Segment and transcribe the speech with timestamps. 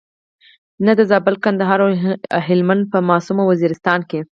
[0.85, 1.79] نه د زابل، کندهار
[2.33, 4.19] او هلمند په معصوم وزیرستان کې.